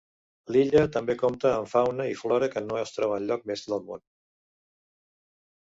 L'illa 0.53 0.81
també 0.95 1.15
compta 1.23 1.51
amb 1.57 1.69
fauna 1.73 2.09
i 2.13 2.15
flora 2.23 2.49
que 2.57 2.65
no 2.71 2.81
es 2.87 2.95
troba 2.97 3.21
enlloc 3.21 3.47
més 3.53 3.67
del 3.75 3.87
món. 3.93 4.07